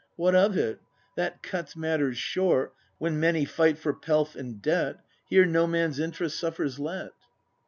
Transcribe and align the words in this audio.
]What 0.25 0.33
of 0.33 0.57
it? 0.57 0.79
That 1.15 1.43
cuts 1.43 1.75
matters 1.77 2.17
short 2.17 2.73
When 2.97 3.19
many 3.19 3.45
fight 3.45 3.77
for 3.77 3.93
pelf 3.93 4.35
and 4.35 4.59
debt. 4.59 4.97
Here 5.29 5.45
no 5.45 5.67
man's 5.67 5.99
interest 5.99 6.39
suffers 6.39 6.79
let. 6.79 7.11